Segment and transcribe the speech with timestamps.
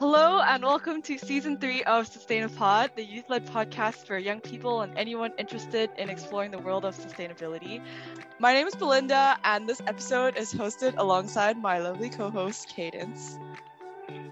[0.00, 4.96] Hello and welcome to season three of SustainAPod, the youth-led podcast for young people and
[4.96, 7.82] anyone interested in exploring the world of sustainability.
[8.38, 13.38] My name is Belinda, and this episode is hosted alongside my lovely co-host Cadence.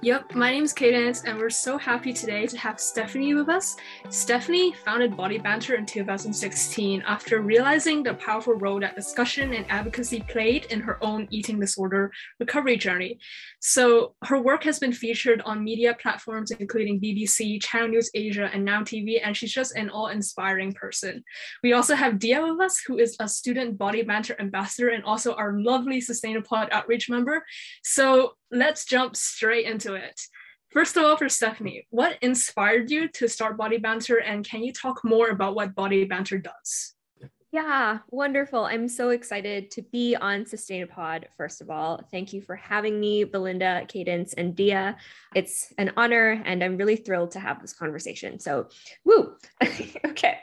[0.00, 3.76] Yep, my name is Cadence, and we're so happy today to have Stephanie with us.
[4.10, 10.24] Stephanie founded Body Banter in 2016 after realizing the powerful role that discussion and advocacy
[10.28, 13.18] played in her own eating disorder recovery journey.
[13.58, 18.64] So, her work has been featured on media platforms including BBC, Channel News Asia, and
[18.64, 21.24] Now TV, and she's just an all inspiring person.
[21.64, 25.34] We also have Dia with us, who is a student Body Banter ambassador and also
[25.34, 27.44] our lovely SustainAPod outreach member.
[27.82, 30.20] So, let's jump straight into it.
[30.70, 34.72] First of all, for Stephanie, what inspired you to start Body Banter, and can you
[34.72, 36.94] talk more about what Body Banter does?
[37.50, 38.66] Yeah, wonderful.
[38.66, 41.24] I'm so excited to be on SustainAPod.
[41.38, 44.98] First of all, thank you for having me, Belinda, Cadence, and Dia.
[45.34, 48.38] It's an honor, and I'm really thrilled to have this conversation.
[48.38, 48.68] So,
[49.06, 49.36] woo.
[50.04, 50.38] okay.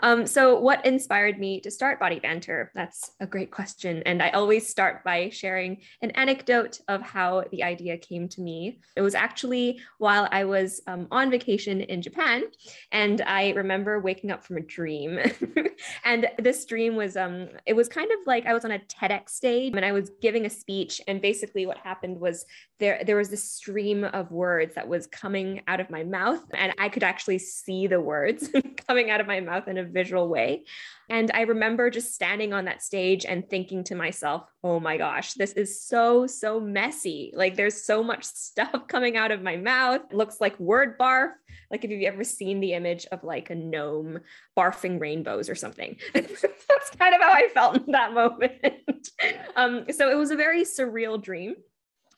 [0.00, 2.70] Um, so, what inspired me to start Body Banter?
[2.74, 4.02] That's a great question.
[4.06, 8.80] And I always start by sharing an anecdote of how the idea came to me.
[8.96, 12.44] It was actually while I was um, on vacation in Japan,
[12.92, 15.18] and I remember waking up from a dream.
[16.04, 19.30] and this dream was um it was kind of like I was on a TEDx
[19.30, 22.44] stage and I was giving a speech and basically what happened was
[22.78, 26.74] there there was this stream of words that was coming out of my mouth and
[26.78, 28.50] I could actually see the words
[28.88, 30.64] coming out of my mouth in a visual way
[31.10, 35.32] and I remember just standing on that stage and thinking to myself, oh my gosh,
[35.34, 37.32] this is so, so messy.
[37.34, 40.02] Like there's so much stuff coming out of my mouth.
[40.10, 41.30] It looks like word barf.
[41.70, 44.20] Like if you've ever seen the image of like a gnome
[44.56, 45.96] barfing rainbows or something.
[46.14, 49.08] That's kind of how I felt in that moment.
[49.56, 51.56] um, so it was a very surreal dream.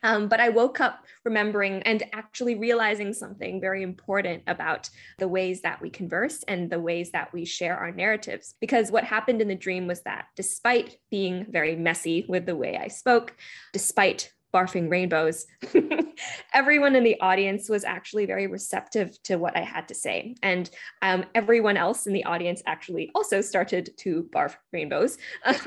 [0.03, 4.88] Um, but I woke up remembering and actually realizing something very important about
[5.19, 8.55] the ways that we converse and the ways that we share our narratives.
[8.60, 12.77] Because what happened in the dream was that despite being very messy with the way
[12.77, 13.37] I spoke,
[13.72, 15.47] despite barfing rainbows,
[16.53, 20.34] everyone in the audience was actually very receptive to what I had to say.
[20.43, 20.69] And
[21.03, 25.19] um, everyone else in the audience actually also started to barf rainbows.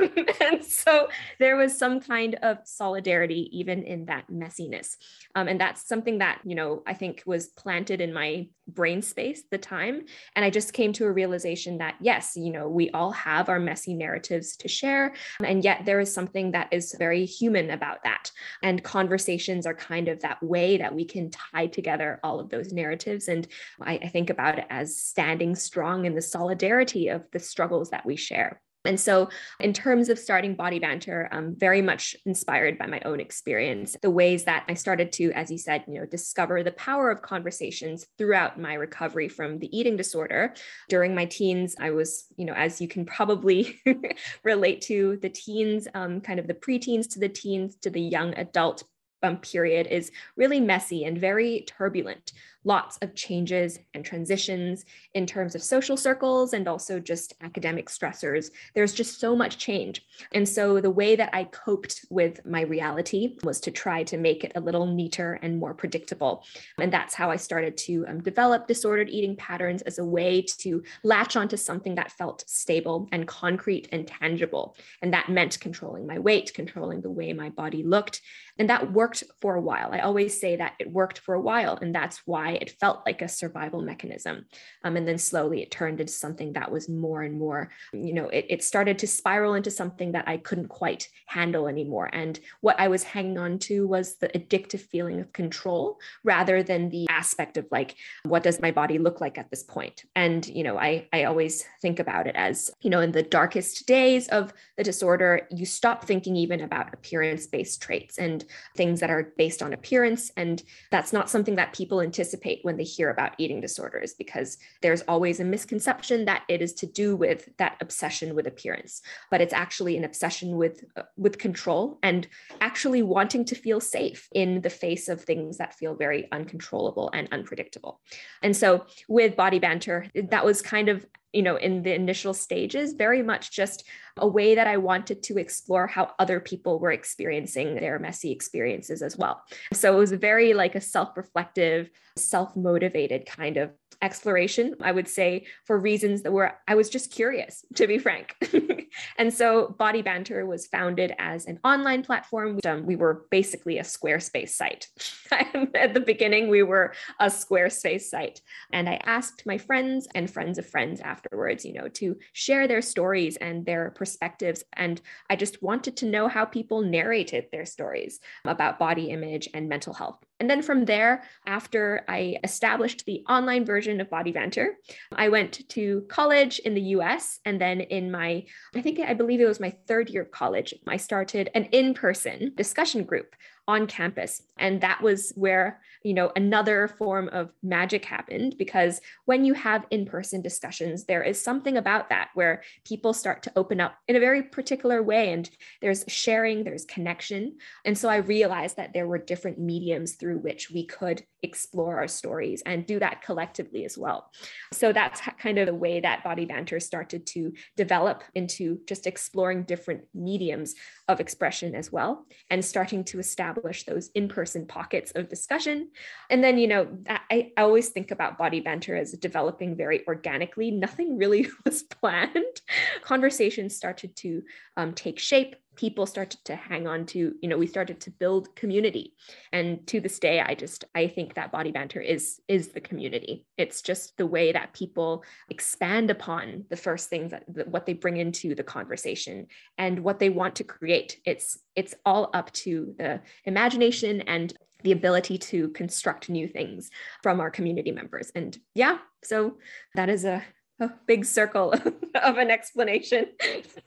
[0.42, 4.98] And so there was some kind of solidarity even in that messiness.
[5.36, 9.44] Um, and that's something that, you know, I think was planted in my brain space
[9.52, 10.06] the time.
[10.36, 13.60] And I just came to a realization that, yes, you know, we all have our
[13.60, 15.14] messy narratives to share.
[15.44, 18.32] And yet there is something that is very human about that.
[18.62, 22.72] And conversations are kind of that way that we can tie together all of those
[22.72, 23.28] narratives.
[23.28, 23.46] And
[23.82, 28.06] I, I think about it as standing strong in the solidarity of the struggles that
[28.06, 28.62] we share.
[28.86, 29.30] And so,
[29.60, 34.10] in terms of starting Body Banter, I'm very much inspired by my own experience, the
[34.10, 38.06] ways that I started to, as you said, you know, discover the power of conversations
[38.18, 40.54] throughout my recovery from the eating disorder.
[40.90, 43.80] During my teens, I was, you know, as you can probably
[44.44, 48.34] relate to, the teens, um, kind of the preteens to the teens to the young
[48.34, 48.84] adult
[49.24, 52.34] um, period is really messy and very turbulent
[52.64, 58.52] lots of changes and transitions in terms of social circles and also just academic stressors.
[58.74, 60.06] There's just so much change.
[60.34, 64.44] And so the way that I coped with my reality was to try to make
[64.44, 66.46] it a little neater and more predictable.
[66.80, 70.84] And that's how I started to um, develop disordered eating patterns as a way to
[71.04, 74.76] latch onto something that felt stable and concrete and tangible.
[75.02, 78.22] And that meant controlling my weight, controlling the way my body looked.
[78.58, 79.90] And that worked for a while.
[79.92, 81.78] I always say that it worked for a while.
[81.82, 84.46] And that's why it felt like a survival mechanism.
[84.84, 88.30] Um, and then slowly it turned into something that was more and more, you know,
[88.30, 92.10] it, it started to spiral into something that I couldn't quite handle anymore.
[92.14, 96.90] And what I was hanging on to was the addictive feeling of control rather than
[96.90, 100.04] the aspect of like, what does my body look like at this point?
[100.16, 103.88] And, you know, I, I always think about it as, you know, in the darkest
[103.88, 108.46] days of the disorder, you stop thinking even about appearance based traits and
[108.76, 110.32] things that are based on appearance.
[110.38, 110.62] And
[110.92, 115.40] that's not something that people anticipate when they hear about eating disorders because there's always
[115.40, 119.02] a misconception that it is to do with that obsession with appearance
[119.32, 122.28] but it's actually an obsession with uh, with control and
[122.62, 127.28] actually wanting to feel safe in the face of things that feel very uncontrollable and
[127.32, 128.00] unpredictable.
[128.42, 132.94] And so with body banter that was kind of you know, in the initial stages,
[132.94, 133.84] very much just
[134.18, 139.02] a way that I wanted to explore how other people were experiencing their messy experiences
[139.02, 139.42] as well.
[139.74, 145.08] So it was very like a self reflective, self motivated kind of exploration, I would
[145.08, 148.36] say, for reasons that were, I was just curious, to be frank.
[149.18, 152.60] and so Body Banter was founded as an online platform.
[152.66, 154.88] Um, we were basically a Squarespace site.
[155.32, 158.42] At the beginning, we were a Squarespace site.
[158.72, 162.82] And I asked my friends and friends of friends afterwards, you know, to share their
[162.82, 164.64] stories and their perspectives.
[164.74, 169.70] And I just wanted to know how people narrated their stories about body image and
[169.70, 170.20] mental health.
[170.44, 174.76] And then from there, after I established the online version of Body Banter,
[175.14, 177.40] I went to college in the US.
[177.46, 178.44] And then in my,
[178.76, 181.94] I think I believe it was my third year of college, I started an in
[181.94, 183.38] person discussion group
[183.68, 184.42] on campus.
[184.58, 189.86] And that was where, you know, another form of magic happened because when you have
[189.90, 194.16] in person discussions, there is something about that where people start to open up in
[194.16, 195.50] a very particular way and
[195.82, 197.58] there's sharing, there's connection.
[197.86, 202.08] And so I realized that there were different mediums through which we could explore our
[202.08, 204.30] stories and do that collectively as well.
[204.72, 209.64] So that's kind of the way that Body Banter started to develop into just exploring
[209.64, 210.76] different mediums
[211.08, 213.53] of expression as well and starting to establish
[213.86, 215.90] those in-person pockets of discussion.
[216.30, 220.72] And then you know I, I always think about body banter as developing very organically.
[220.72, 222.62] Nothing really was planned.
[223.02, 224.44] Conversations started to
[224.78, 228.56] um, take shape people started to hang on to you know we started to build
[228.56, 229.14] community.
[229.52, 233.46] And to this day i just i think that body banter is is the community.
[233.58, 238.18] It's just the way that people expand upon the first things that, what they bring
[238.18, 239.48] into the conversation
[239.78, 241.20] and what they want to create.
[241.26, 244.54] It's it's all up to the imagination and
[244.84, 246.92] the ability to construct new things
[247.22, 248.32] from our community members.
[248.36, 249.58] And yeah so
[249.96, 250.44] that is a,
[250.80, 251.74] a big circle
[252.24, 253.28] of an explanation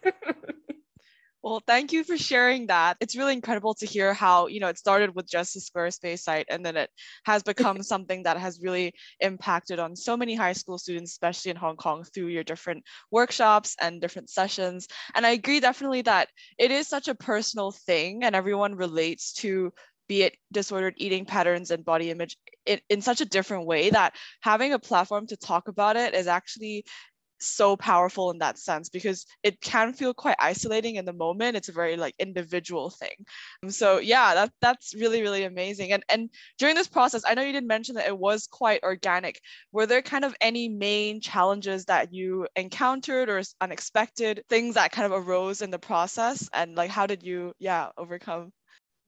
[1.47, 2.97] Well, thank you for sharing that.
[2.99, 6.47] It's really incredible to hear how, you know, it started with just a Squarespace site
[6.51, 6.91] and then it
[7.25, 11.57] has become something that has really impacted on so many high school students, especially in
[11.57, 12.83] Hong Kong, through your different
[13.13, 14.89] workshops and different sessions.
[15.15, 19.73] And I agree definitely that it is such a personal thing and everyone relates to
[20.09, 24.15] be it disordered eating patterns and body image in, in such a different way that
[24.41, 26.85] having a platform to talk about it is actually
[27.41, 31.57] so powerful in that sense because it can feel quite isolating in the moment.
[31.57, 33.17] It's a very like individual thing.
[33.63, 35.93] Um, so yeah that that's really really amazing.
[35.93, 39.41] And and during this process i know you did mention that it was quite organic.
[39.73, 45.13] Were there kind of any main challenges that you encountered or unexpected things that kind
[45.13, 46.49] of arose in the process?
[46.53, 48.53] And like how did you yeah overcome?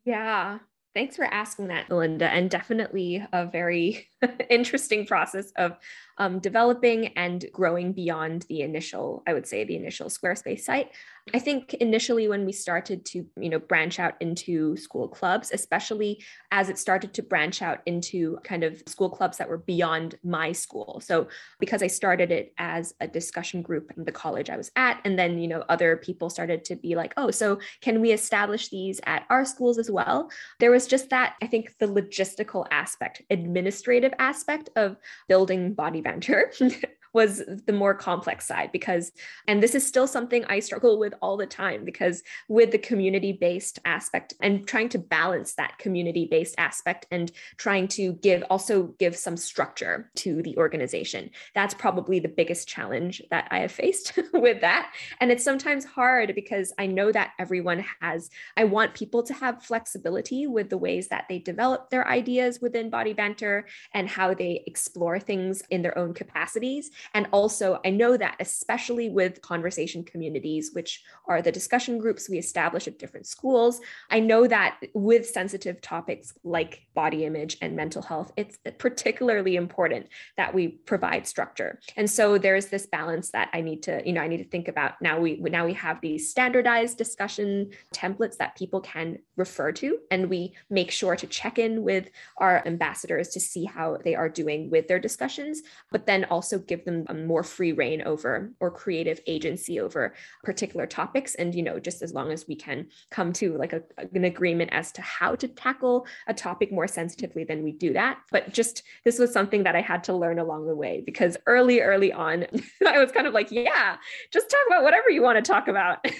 [0.04, 0.58] Yeah.
[0.94, 4.08] Thanks for asking that, Belinda, and definitely a very
[4.50, 5.76] interesting process of
[6.18, 10.90] um, developing and growing beyond the initial, I would say, the initial Squarespace site.
[11.34, 16.24] I think initially when we started to, you know, branch out into school clubs, especially
[16.50, 20.52] as it started to branch out into kind of school clubs that were beyond my
[20.52, 21.00] school.
[21.04, 21.28] So
[21.60, 25.18] because I started it as a discussion group in the college I was at, and
[25.18, 29.00] then, you know, other people started to be like, oh, so can we establish these
[29.04, 30.30] at our schools as well?
[30.60, 34.96] There was just that, I think the logistical aspect, administrative aspect of
[35.28, 36.52] building Body Banter
[37.18, 39.10] was the more complex side because
[39.48, 43.32] and this is still something i struggle with all the time because with the community
[43.32, 48.94] based aspect and trying to balance that community based aspect and trying to give also
[49.00, 54.16] give some structure to the organization that's probably the biggest challenge that i have faced
[54.32, 54.92] with that.
[55.20, 59.64] And it's sometimes hard because i know that everyone has i want people to have
[59.64, 64.62] flexibility with the ways that they develop their ideas within body banter and how they
[64.68, 70.70] explore things in their own capacities and also, I know that especially with conversation communities,
[70.72, 75.80] which are the discussion groups we establish at different schools, I know that with sensitive
[75.80, 81.80] topics like body image and mental health, it's particularly important that we provide structure.
[81.96, 84.68] And so there's this balance that I need to, you know, I need to think
[84.68, 85.00] about.
[85.00, 90.28] Now we now we have these standardized discussion templates that people can refer to, and
[90.28, 94.70] we make sure to check in with our ambassadors to see how they are doing
[94.70, 99.80] with their discussions, but then also give them more free reign over or creative agency
[99.80, 100.14] over
[100.44, 101.34] particular topics.
[101.34, 103.82] And you know just as long as we can come to like a,
[104.14, 108.18] an agreement as to how to tackle a topic more sensitively then we do that.
[108.30, 111.80] But just this was something that i had to learn along the way because early
[111.80, 112.46] early on
[112.86, 113.96] i was kind of like yeah
[114.32, 116.04] just talk about whatever you want to talk about.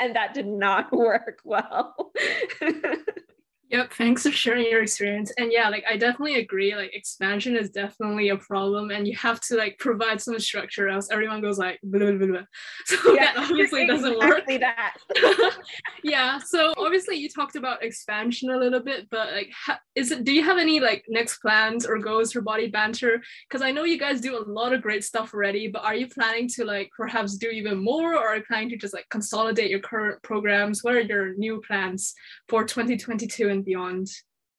[0.00, 2.12] And that did not work well
[3.70, 5.32] Yep, thanks for sharing your experience.
[5.38, 6.74] And yeah, like I definitely agree.
[6.74, 11.08] Like expansion is definitely a problem, and you have to like provide some structure, else
[11.12, 12.40] everyone goes like blah blah blah.
[12.86, 14.60] So yeah, that obviously doesn't exactly work.
[14.60, 15.56] That.
[16.02, 16.38] yeah.
[16.38, 20.24] So obviously you talked about expansion a little bit, but like, ha- is it?
[20.24, 23.22] Do you have any like next plans or goals for Body Banter?
[23.48, 26.08] Because I know you guys do a lot of great stuff already, but are you
[26.08, 29.70] planning to like perhaps do even more, or are you planning to just like consolidate
[29.70, 30.82] your current programs?
[30.82, 32.14] What are your new plans
[32.48, 34.08] for 2022 and and beyond.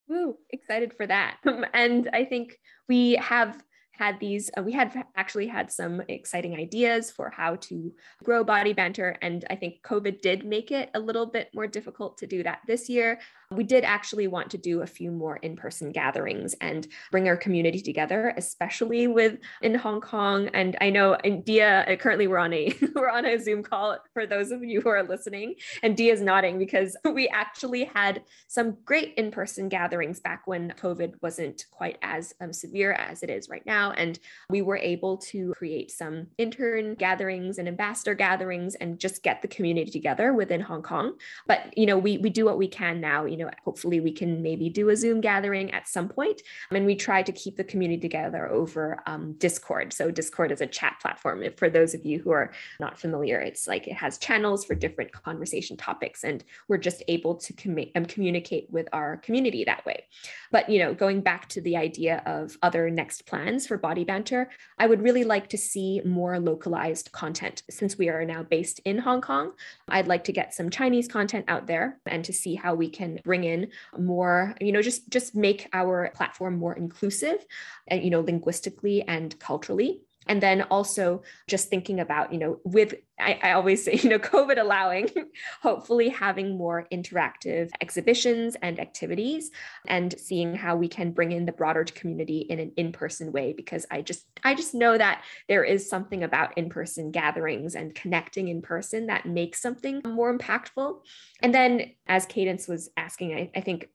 [0.08, 1.38] Woo, excited for that.
[1.74, 3.62] and I think we have
[3.94, 7.92] had these, uh, we had actually had some exciting ideas for how to
[8.24, 9.18] grow body banter.
[9.22, 12.60] And I think COVID did make it a little bit more difficult to do that
[12.68, 13.20] this year.
[13.52, 17.82] We did actually want to do a few more in-person gatherings and bring our community
[17.82, 20.48] together, especially with in Hong Kong.
[20.54, 23.98] And I know in Dia uh, currently we're on a we're on a Zoom call
[24.14, 28.78] for those of you who are listening, and Dia's nodding because we actually had some
[28.86, 33.66] great in-person gatherings back when COVID wasn't quite as um, severe as it is right
[33.66, 34.18] now, and
[34.50, 39.48] we were able to create some intern gatherings and ambassador gatherings and just get the
[39.50, 41.18] community together within Hong Kong.
[41.48, 43.26] But you know, we we do what we can now.
[43.26, 46.42] You know know, hopefully we can maybe do a Zoom gathering at some point.
[46.72, 49.94] And we try to keep the community together over um, Discord.
[49.94, 51.44] So Discord is a chat platform.
[51.58, 55.12] For those of you who are not familiar, it's like it has channels for different
[55.12, 60.06] conversation topics, and we're just able to um, communicate with our community that way.
[60.52, 64.50] But you know, going back to the idea of other next plans for Body Banter,
[64.78, 67.64] I would really like to see more localized content.
[67.70, 69.54] Since we are now based in Hong Kong,
[69.88, 73.20] I'd like to get some Chinese content out there and to see how we can
[73.32, 77.46] bring in more, you know, just just make our platform more inclusive
[77.88, 82.96] and you know, linguistically and culturally and then also just thinking about you know with
[83.20, 85.10] I, I, always say you know covid allowing
[85.62, 89.52] hopefully having more interactive exhibitions and activities
[89.88, 93.86] and seeing how we can bring in the broader community in an in-person way because
[93.92, 98.62] i just i just know that there is something about in-person gatherings and connecting in
[98.62, 101.00] person that makes something more impactful.
[101.42, 103.90] And then as cadence was asking i, I think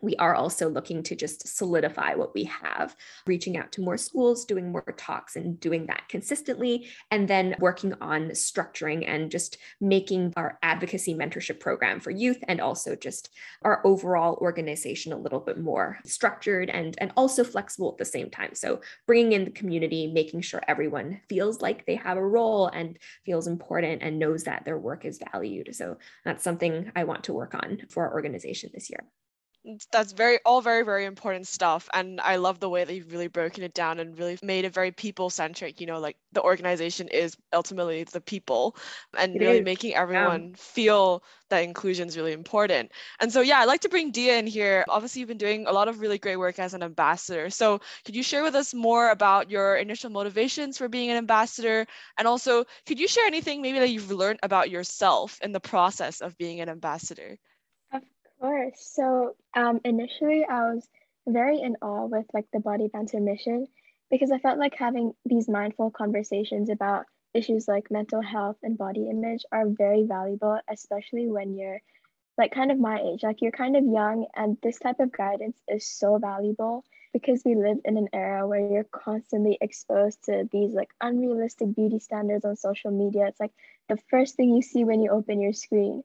[0.00, 2.94] we are also looking to just solidify what we have,
[3.26, 7.94] reaching out to more schools, doing more talks, and doing that consistently, and then working
[8.00, 13.30] on structuring and just making our advocacy mentorship program for youth and also just
[13.62, 18.30] our overall organization a little bit more structured and, and also flexible at the same
[18.30, 18.54] time.
[18.54, 22.98] So, bringing in the community, making sure everyone feels like they have a role and
[23.24, 25.74] feels important and knows that their work is valued.
[25.74, 29.00] So, that's something I want to work on for our organization this year
[29.92, 33.26] that's very all very very important stuff and i love the way that you've really
[33.26, 37.08] broken it down and really made it very people centric you know like the organization
[37.08, 38.76] is ultimately the people
[39.18, 39.64] and it really is.
[39.64, 40.56] making everyone yeah.
[40.56, 42.92] feel that inclusion is really important.
[43.20, 44.84] And so yeah i'd like to bring dia in here.
[44.88, 47.50] Obviously you've been doing a lot of really great work as an ambassador.
[47.50, 51.86] So could you share with us more about your initial motivations for being an ambassador?
[52.18, 56.20] And also could you share anything maybe that you've learned about yourself in the process
[56.20, 57.38] of being an ambassador
[58.40, 58.74] course.
[58.94, 60.88] So um, initially, I was
[61.26, 63.66] very in awe with like the Body Banter mission
[64.10, 69.08] because I felt like having these mindful conversations about issues like mental health and body
[69.10, 71.80] image are very valuable, especially when you're
[72.38, 75.58] like kind of my age, like you're kind of young, and this type of guidance
[75.68, 80.72] is so valuable because we live in an era where you're constantly exposed to these
[80.72, 83.26] like unrealistic beauty standards on social media.
[83.26, 83.52] It's like
[83.88, 86.04] the first thing you see when you open your screen.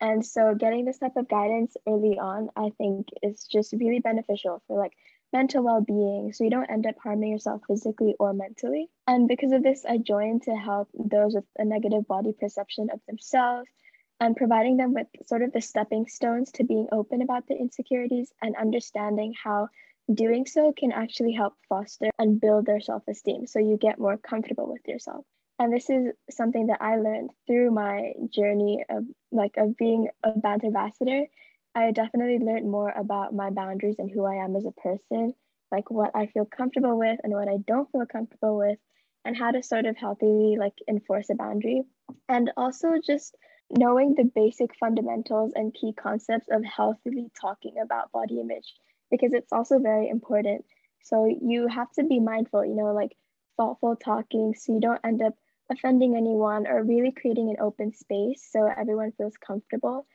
[0.00, 4.62] And so getting this type of guidance early on, I think is just really beneficial
[4.66, 4.92] for like
[5.32, 6.32] mental well-being.
[6.32, 8.88] So you don't end up harming yourself physically or mentally.
[9.06, 13.00] And because of this, I joined to help those with a negative body perception of
[13.06, 13.68] themselves
[14.20, 18.32] and providing them with sort of the stepping stones to being open about the insecurities
[18.42, 19.68] and understanding how
[20.12, 23.46] doing so can actually help foster and build their self-esteem.
[23.46, 25.24] So you get more comfortable with yourself
[25.60, 30.30] and this is something that I learned through my journey of like of being a
[30.30, 31.26] banter ambassador.
[31.74, 35.34] I definitely learned more about my boundaries and who I am as a person,
[35.70, 38.78] like what I feel comfortable with and what I don't feel comfortable with,
[39.26, 41.82] and how to sort of healthily like enforce a boundary.
[42.28, 43.36] And also just
[43.70, 48.74] knowing the basic fundamentals and key concepts of healthily talking about body image,
[49.10, 50.64] because it's also very important.
[51.02, 53.14] So you have to be mindful, you know, like
[53.58, 55.34] thoughtful talking so you don't end up
[55.70, 60.06] offending anyone or really creating an open space so everyone feels comfortable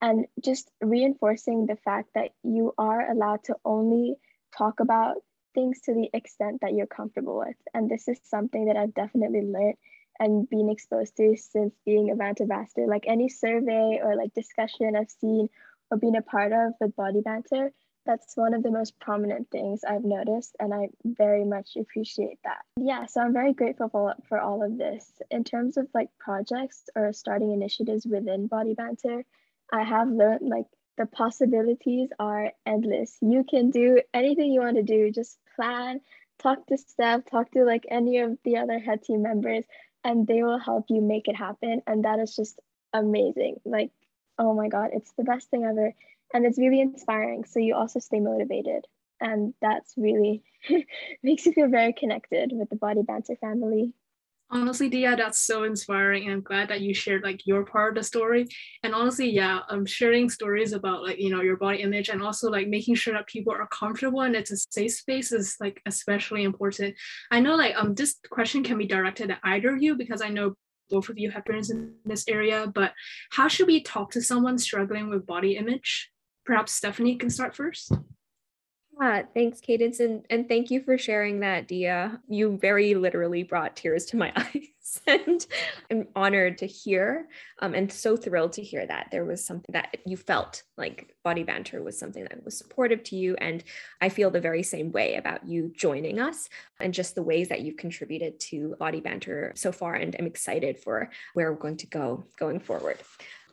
[0.00, 4.16] and just reinforcing the fact that you are allowed to only
[4.56, 5.16] talk about
[5.54, 7.56] things to the extent that you're comfortable with.
[7.74, 9.76] And this is something that I've definitely learned
[10.18, 12.86] and been exposed to since being a Banter ambassador.
[12.86, 15.48] Like any survey or like discussion I've seen
[15.90, 17.72] or been a part of with body banter,
[18.06, 22.62] that's one of the most prominent things I've noticed, and I very much appreciate that.
[22.76, 25.10] Yeah, so I'm very grateful for, for all of this.
[25.30, 29.24] In terms of like projects or starting initiatives within Body Banter,
[29.72, 30.66] I have learned like
[30.96, 33.16] the possibilities are endless.
[33.20, 36.00] You can do anything you want to do, just plan,
[36.38, 39.64] talk to staff, talk to like any of the other head team members,
[40.04, 41.82] and they will help you make it happen.
[41.86, 42.58] And that is just
[42.92, 43.60] amazing.
[43.64, 43.90] Like,
[44.38, 45.92] oh my God, it's the best thing ever
[46.32, 48.86] and it's really inspiring so you also stay motivated.
[49.20, 50.42] And that's really
[51.22, 53.92] makes you feel very connected with the body banter family.
[54.52, 56.24] Honestly dia that's so inspiring.
[56.24, 58.48] And i'm glad that you shared like your part of the story.
[58.82, 62.22] And honestly yeah i'm um, sharing stories about like you know your body image and
[62.22, 65.80] also like making sure that people are comfortable and it's a safe space is like
[65.86, 66.96] especially important.
[67.30, 70.28] I know like um this question can be directed at either of you because i
[70.28, 70.54] know
[70.90, 72.92] both of you have experience in this area but
[73.30, 76.10] how should we talk to someone struggling with body image
[76.50, 77.92] perhaps Stephanie can start first.
[79.00, 82.20] Yeah, thanks, Cadence, and, and thank you for sharing that, Dia.
[82.28, 85.46] You very literally brought tears to my eyes, and
[85.92, 87.28] I'm honored to hear,
[87.60, 91.44] um, and so thrilled to hear that there was something that you felt like Body
[91.44, 93.62] Banter was something that was supportive to you, and
[94.00, 96.48] I feel the very same way about you joining us
[96.80, 100.80] and just the ways that you've contributed to Body Banter so far, and I'm excited
[100.80, 102.98] for where we're going to go going forward.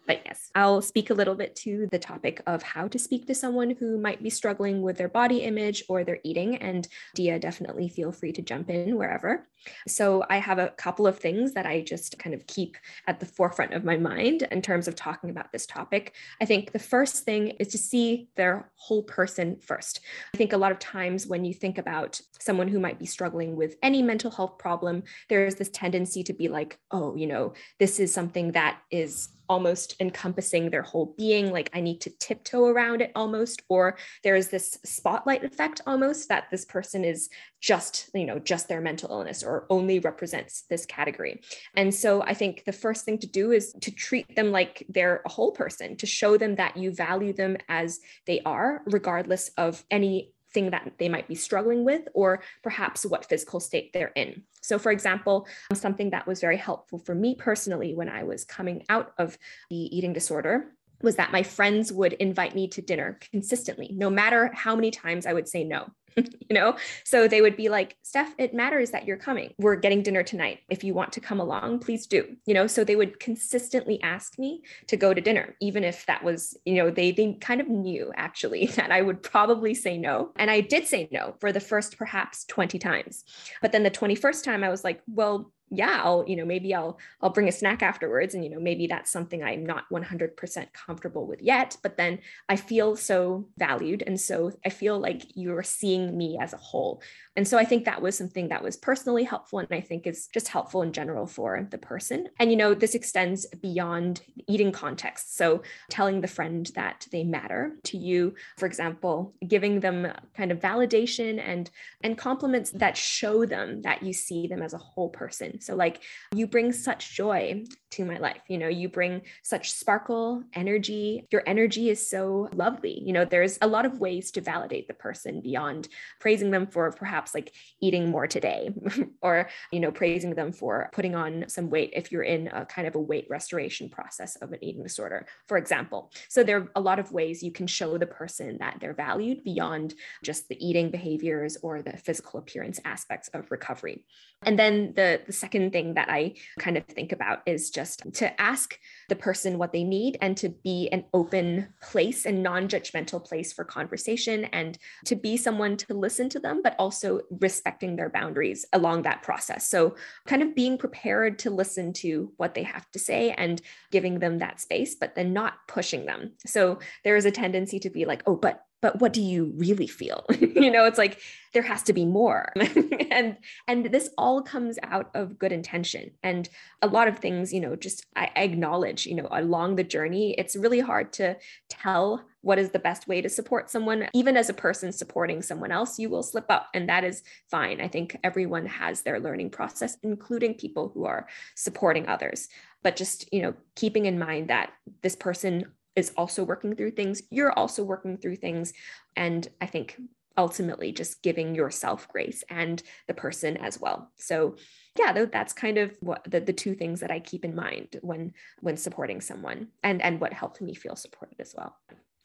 [0.07, 3.35] But yes, I'll speak a little bit to the topic of how to speak to
[3.35, 6.55] someone who might be struggling with their body image or their eating.
[6.55, 9.47] And Dia, definitely feel free to jump in wherever.
[9.87, 13.25] So I have a couple of things that I just kind of keep at the
[13.25, 16.15] forefront of my mind in terms of talking about this topic.
[16.41, 19.99] I think the first thing is to see their whole person first.
[20.33, 23.55] I think a lot of times when you think about someone who might be struggling
[23.55, 27.99] with any mental health problem, there's this tendency to be like, oh, you know, this
[27.99, 33.01] is something that is almost encompassing their whole being like i need to tiptoe around
[33.01, 37.29] it almost or there's this spotlight effect almost that this person is
[37.61, 41.41] just you know just their mental illness or only represents this category.
[41.75, 45.21] And so i think the first thing to do is to treat them like they're
[45.25, 49.83] a whole person to show them that you value them as they are regardless of
[49.89, 54.41] any thing that they might be struggling with, or perhaps what physical state they're in.
[54.61, 58.83] So, for example, something that was very helpful for me personally when I was coming
[58.89, 59.37] out of
[59.69, 64.51] the eating disorder was that my friends would invite me to dinner consistently, no matter
[64.53, 65.91] how many times I would say no.
[66.17, 66.75] you know?
[67.03, 69.53] So they would be like, Steph, it matters that you're coming.
[69.59, 70.59] We're getting dinner tonight.
[70.69, 72.35] If you want to come along, please do.
[72.45, 76.23] You know, so they would consistently ask me to go to dinner, even if that
[76.23, 80.31] was, you know, they they kind of knew actually that I would probably say no.
[80.35, 83.23] And I did say no for the first perhaps 20 times.
[83.61, 86.97] But then the 21st time I was like, well, yeah i'll you know maybe i'll
[87.21, 91.27] i'll bring a snack afterwards and you know maybe that's something i'm not 100% comfortable
[91.27, 96.17] with yet but then i feel so valued and so i feel like you're seeing
[96.17, 97.01] me as a whole
[97.37, 100.27] and so i think that was something that was personally helpful and i think is
[100.33, 105.37] just helpful in general for the person and you know this extends beyond eating context
[105.37, 110.59] so telling the friend that they matter to you for example giving them kind of
[110.59, 111.69] validation and
[112.01, 116.01] and compliments that show them that you see them as a whole person so, like,
[116.33, 118.41] you bring such joy to my life.
[118.47, 121.27] You know, you bring such sparkle, energy.
[121.31, 123.01] Your energy is so lovely.
[123.05, 125.87] You know, there's a lot of ways to validate the person beyond
[126.19, 128.69] praising them for perhaps like eating more today
[129.21, 132.87] or, you know, praising them for putting on some weight if you're in a kind
[132.87, 136.11] of a weight restoration process of an eating disorder, for example.
[136.29, 139.43] So, there are a lot of ways you can show the person that they're valued
[139.43, 144.05] beyond just the eating behaviors or the physical appearance aspects of recovery.
[144.43, 148.39] And then the, the second thing that I kind of think about is just to
[148.39, 148.77] ask
[149.09, 153.53] the person what they need and to be an open place and non judgmental place
[153.53, 158.65] for conversation and to be someone to listen to them, but also respecting their boundaries
[158.73, 159.67] along that process.
[159.67, 164.19] So, kind of being prepared to listen to what they have to say and giving
[164.19, 166.33] them that space, but then not pushing them.
[166.45, 169.87] So, there is a tendency to be like, oh, but but what do you really
[169.87, 170.25] feel?
[170.57, 171.19] You know it's like
[171.53, 172.51] there has to be more.
[173.09, 173.37] And
[173.67, 176.11] and this all comes out of good intention.
[176.21, 176.47] And
[176.81, 180.55] a lot of things you know just I, acknowledge you know along the journey it's
[180.55, 181.37] really hard to
[181.69, 184.07] tell what is the best way to support someone.
[184.13, 187.81] Even as a person supporting someone else you will slip up and that is fine.
[187.81, 192.49] I think everyone has their learning process including people who are supporting others.
[192.83, 195.65] But just you know keeping in mind that this person
[195.97, 198.71] is also working through things you're also working through things
[199.15, 199.99] and i think
[200.37, 204.55] ultimately just giving yourself grace and the person as well so
[204.99, 208.31] yeah that's kind of what the, the two things that i keep in mind when
[208.61, 211.75] when supporting someone and and what helped me feel supported as well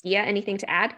[0.03, 0.93] Yeah, anything to add?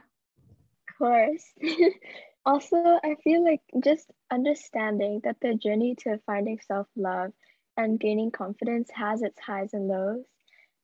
[0.88, 1.44] Of course.
[2.46, 7.32] also, I feel like just understanding that the journey to finding self love
[7.76, 10.24] and gaining confidence has its highs and lows.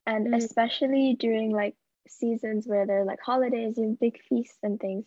[0.07, 0.37] And mm.
[0.37, 1.75] especially during like
[2.09, 5.07] seasons where there are like holidays and big feasts and things.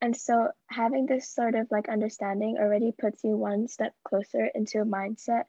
[0.00, 4.80] And so having this sort of like understanding already puts you one step closer into
[4.80, 5.44] a mindset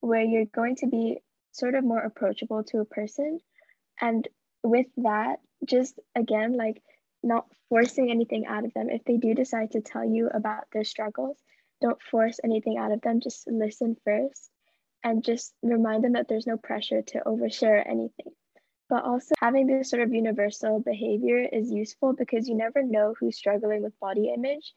[0.00, 1.18] where you're going to be
[1.52, 3.40] sort of more approachable to a person.
[4.00, 4.28] And
[4.62, 6.82] with that, just again, like
[7.22, 8.90] not forcing anything out of them.
[8.90, 11.38] If they do decide to tell you about their struggles,
[11.80, 13.20] don't force anything out of them.
[13.20, 14.50] Just listen first
[15.04, 18.32] and just remind them that there's no pressure to overshare anything.
[18.88, 23.36] But also having this sort of universal behavior is useful because you never know who's
[23.36, 24.72] struggling with body image.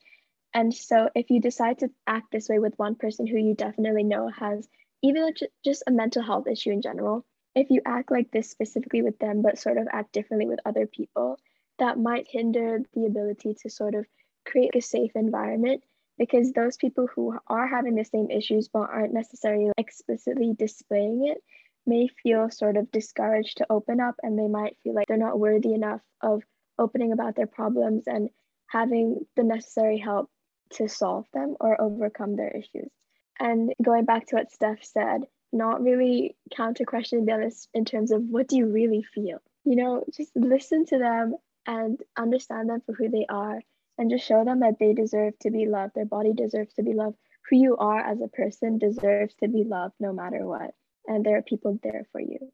[0.53, 4.03] And so if you decide to act this way with one person who you definitely
[4.03, 4.67] know has
[5.01, 9.17] even just a mental health issue in general, if you act like this specifically with
[9.19, 11.37] them, but sort of act differently with other people,
[11.79, 14.05] that might hinder the ability to sort of
[14.45, 15.83] create a safe environment
[16.17, 21.43] because those people who are having the same issues but aren't necessarily explicitly displaying it
[21.87, 25.39] may feel sort of discouraged to open up and they might feel like they're not
[25.39, 26.43] worthy enough of
[26.77, 28.29] opening about their problems and
[28.67, 30.29] having the necessary help
[30.69, 32.91] to solve them or overcome their issues.
[33.39, 35.21] And going back to what Steph said,
[35.53, 39.39] not really counter question the others in terms of what do you really feel?
[39.63, 43.61] You know, just listen to them and understand them for who they are
[43.97, 45.95] and just show them that they deserve to be loved.
[45.95, 47.17] Their body deserves to be loved.
[47.49, 50.73] Who you are as a person deserves to be loved no matter what
[51.07, 52.51] and there are people there for you.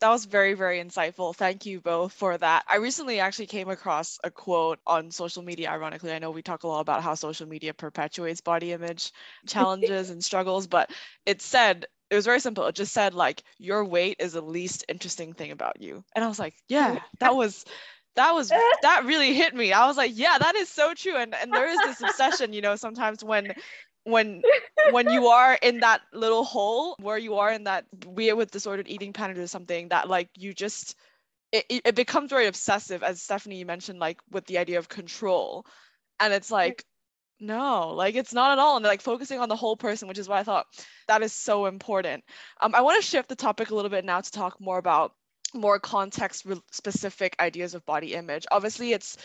[0.00, 1.34] That was very, very insightful.
[1.34, 2.64] Thank you both for that.
[2.68, 5.70] I recently actually came across a quote on social media.
[5.70, 9.12] Ironically, I know we talk a lot about how social media perpetuates body image
[9.46, 10.90] challenges and struggles, but
[11.24, 12.66] it said, it was very simple.
[12.66, 16.02] It just said, like, your weight is the least interesting thing about you.
[16.16, 17.64] And I was like, yeah, that was
[18.16, 18.48] that was
[18.82, 19.72] that really hit me.
[19.72, 21.16] I was like, yeah, that is so true.
[21.16, 23.52] And and there is this obsession, you know, sometimes when
[24.04, 24.42] when
[24.90, 28.88] when you are in that little hole where you are in that weird with disordered
[28.88, 30.96] eating pattern or something that like you just
[31.52, 35.64] it, it becomes very obsessive as stephanie you mentioned like with the idea of control
[36.18, 36.84] and it's like
[37.38, 40.28] no like it's not at all and like focusing on the whole person which is
[40.28, 40.66] why i thought
[41.06, 42.24] that is so important
[42.60, 45.12] um, i want to shift the topic a little bit now to talk more about
[45.54, 49.16] more context specific ideas of body image obviously it's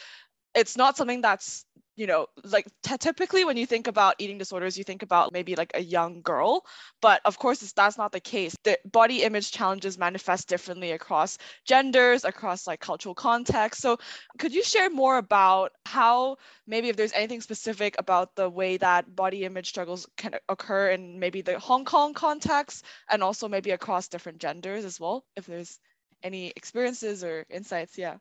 [0.56, 1.66] it's not something that's
[1.98, 5.72] you know, like typically when you think about eating disorders, you think about maybe like
[5.74, 6.64] a young girl,
[7.02, 8.56] but of course that's not the case.
[8.64, 13.82] The body image challenges manifest differently across genders, across like cultural context.
[13.82, 13.98] So,
[14.38, 16.38] could you share more about how
[16.68, 21.20] maybe if there's anything specific about the way that body image struggles can occur in
[21.20, 25.26] maybe the Hong Kong context and also maybe across different genders as well?
[25.36, 25.80] If there's
[26.24, 28.18] any experiences or insights, yeah.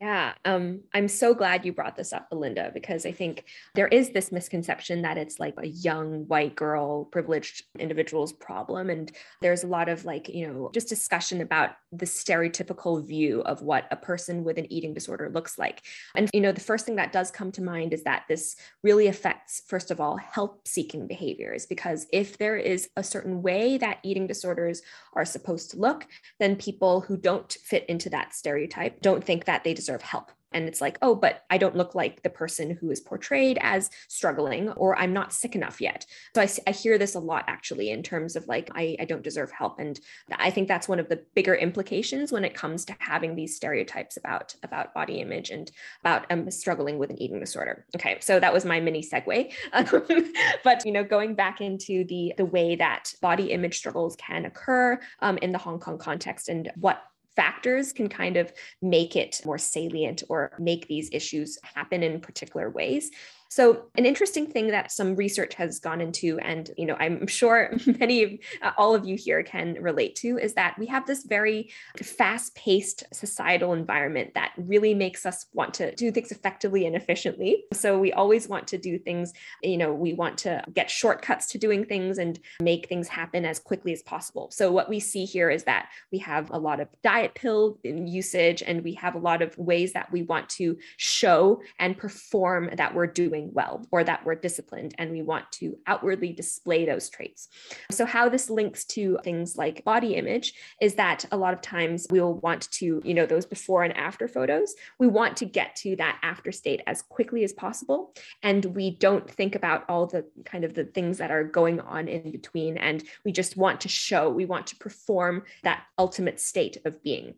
[0.00, 4.10] Yeah, um, I'm so glad you brought this up, Belinda, because I think there is
[4.10, 8.90] this misconception that it's like a young white girl, privileged individual's problem.
[8.90, 9.10] And
[9.42, 13.88] there's a lot of like, you know, just discussion about the stereotypical view of what
[13.90, 15.82] a person with an eating disorder looks like.
[16.14, 19.08] And, you know, the first thing that does come to mind is that this really
[19.08, 23.98] affects, first of all, help seeking behaviors, because if there is a certain way that
[24.04, 24.80] eating disorders
[25.14, 26.06] are supposed to look,
[26.38, 30.30] then people who don't fit into that stereotype don't think that they deserve deserve help.
[30.52, 33.90] And it's like, oh, but I don't look like the person who is portrayed as
[34.08, 36.06] struggling, or I'm not sick enough yet.
[36.34, 39.22] So I, I hear this a lot actually in terms of like, I, I don't
[39.22, 39.78] deserve help.
[39.78, 40.00] And
[40.34, 44.16] I think that's one of the bigger implications when it comes to having these stereotypes
[44.16, 45.70] about, about body image and
[46.00, 47.84] about um, struggling with an eating disorder.
[47.94, 49.52] Okay, so that was my mini segue.
[50.64, 54.98] but, you know, going back into the, the way that body image struggles can occur
[55.20, 57.02] um, in the Hong Kong context and what
[57.38, 62.68] factors can kind of make it more salient or make these issues happen in particular
[62.68, 63.12] ways.
[63.48, 67.72] So, an interesting thing that some research has gone into, and you know, I'm sure
[67.98, 68.32] many of
[68.62, 73.04] uh, all of you here can relate to, is that we have this very fast-paced
[73.12, 77.64] societal environment that really makes us want to do things effectively and efficiently.
[77.72, 79.32] So we always want to do things,
[79.62, 83.58] you know, we want to get shortcuts to doing things and make things happen as
[83.58, 84.50] quickly as possible.
[84.52, 88.62] So what we see here is that we have a lot of diet pill usage,
[88.62, 92.94] and we have a lot of ways that we want to show and perform that
[92.94, 97.08] we're doing doing well or that we're disciplined and we want to outwardly display those
[97.08, 97.48] traits.
[97.90, 102.06] So, how this links to things like body image is that a lot of times
[102.10, 105.96] we'll want to, you know, those before and after photos, we want to get to
[105.96, 108.14] that after state as quickly as possible.
[108.42, 112.08] And we don't think about all the kind of the things that are going on
[112.08, 112.76] in between.
[112.76, 117.34] And we just want to show, we want to perform that ultimate state of being.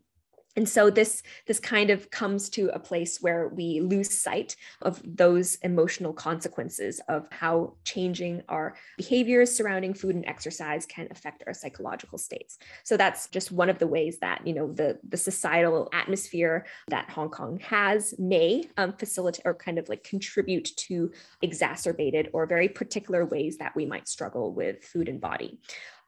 [0.55, 5.01] And so this this kind of comes to a place where we lose sight of
[5.03, 11.53] those emotional consequences of how changing our behaviors surrounding food and exercise can affect our
[11.53, 12.57] psychological states.
[12.83, 17.09] So that's just one of the ways that you know the the societal atmosphere that
[17.09, 21.11] Hong Kong has may um, facilitate or kind of like contribute to
[21.41, 25.59] exacerbated or very particular ways that we might struggle with food and body.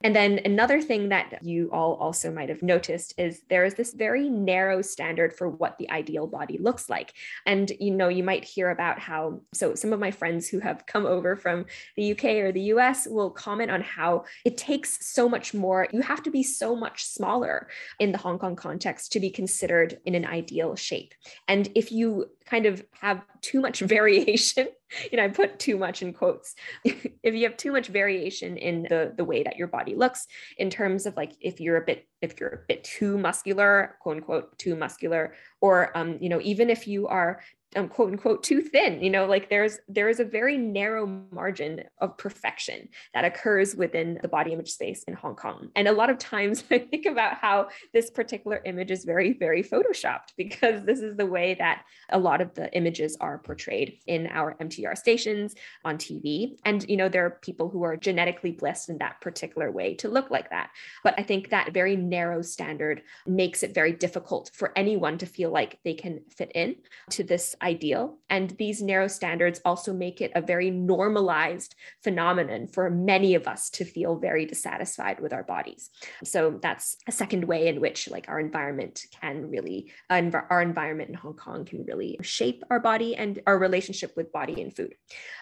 [0.02, 3.94] And then another thing that you all also might have noticed is there is this
[3.94, 7.12] very narrow standard for what the ideal body looks like.
[7.46, 10.86] And you know, you might hear about how so some of my friends who have
[10.86, 15.28] come over from the UK or the US will comment on how it takes so
[15.28, 15.88] much more.
[15.92, 20.00] You have to be so much smaller in the Hong Kong context to be considered
[20.04, 21.14] in an ideal shape.
[21.48, 24.68] And if you kind of have too much variation
[25.10, 26.54] you know i put too much in quotes.
[27.24, 30.26] If you have too much variation in the the way that your body looks
[30.58, 34.18] in terms of like if you're a bit if you're a bit too muscular quote
[34.18, 37.40] unquote too muscular or um you know even if you are
[37.76, 41.82] um, quote unquote too thin you know like there's there is a very narrow margin
[41.98, 45.70] of perfection that occurs within the body image space in hong kong.
[45.76, 49.62] And a lot of times i think about how this particular image is very very
[49.62, 54.26] photoshopped because this is the way that a lot of the images are portrayed in
[54.28, 58.88] our mtr stations on tv and you know there are people who are genetically blessed
[58.88, 60.70] in that particular way to look like that.
[61.02, 65.50] But i think that very narrow standard makes it very difficult for anyone to feel
[65.50, 66.76] like they can fit in
[67.10, 68.18] to this ideal.
[68.28, 73.70] And these narrow standards also make it a very normalized phenomenon for many of us
[73.70, 75.90] to feel very dissatisfied with our bodies.
[76.22, 81.14] So that's a second way in which like our environment can really, our environment in
[81.14, 84.94] Hong Kong can really shape our body and our relationship with body and food.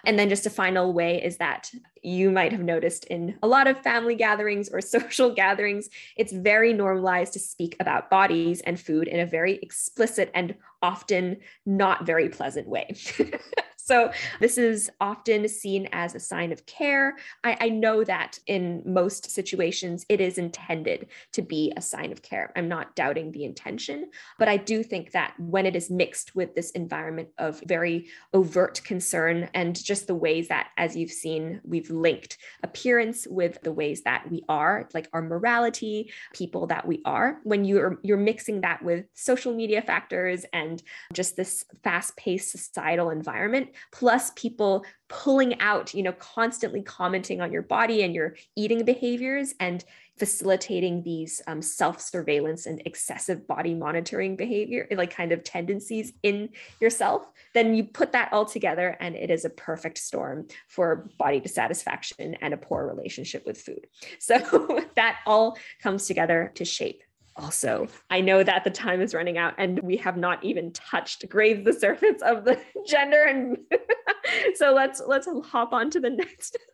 [0.06, 1.70] And then just a final way is that
[2.02, 6.72] you might have noticed in a lot of family gatherings or social gatherings, it's very
[6.72, 12.28] normalized to speak about bodies and food in a very explicit and often not very
[12.28, 12.94] pleasant way.
[13.84, 17.16] So, this is often seen as a sign of care.
[17.42, 22.22] I, I, know that in most situations, it is intended to be a sign of
[22.22, 22.52] care.
[22.54, 26.54] I'm not doubting the intention, but I do think that when it is mixed with
[26.54, 31.90] this environment of very overt concern and just the ways that, as you've seen, we've
[31.90, 37.40] linked appearance with the ways that we are, like our morality, people that we are,
[37.42, 43.70] when you're you're mixing that with social media factors and just this fast-paced societal environment
[43.90, 49.54] plus people pulling out, you know, constantly commenting on your body and your eating behaviors
[49.60, 49.84] and
[50.18, 57.26] facilitating these um, self-surveillance and excessive body monitoring behavior like kind of tendencies in yourself
[57.54, 62.36] then you put that all together and it is a perfect storm for body dissatisfaction
[62.40, 63.86] and a poor relationship with food.
[64.18, 67.02] So that all comes together to shape
[67.36, 71.26] also i know that the time is running out and we have not even touched
[71.28, 73.56] grazed the surface of the gender and
[74.54, 76.58] so let's let's hop on to the next.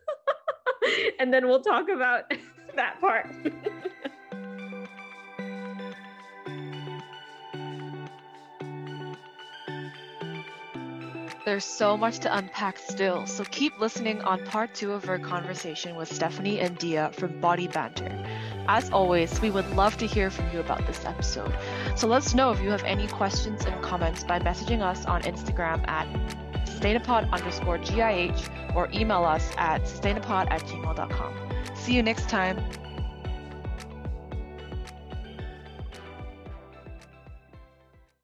[1.19, 2.33] And then we'll talk about
[2.75, 3.27] that part
[11.45, 15.95] There's so much to unpack still, so keep listening on part two of our conversation
[15.95, 18.11] with Stephanie and Dia from Body Banter.
[18.67, 21.55] As always, we would love to hear from you about this episode.
[21.95, 25.21] So let us know if you have any questions and comments by messaging us on
[25.23, 26.07] Instagram at
[26.65, 31.75] sustainapod underscore GIH or email us at sustainapod at gmail.com.
[31.75, 32.59] See you next time.